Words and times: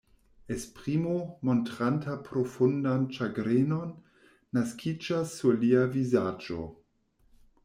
Esprimo, 0.53 1.17
montranta 1.49 2.15
profundan 2.29 3.05
ĉagrenon, 3.19 3.93
naskiĝas 4.59 5.37
sur 5.43 5.63
lia 5.67 5.89
vizaĝo. 5.99 6.69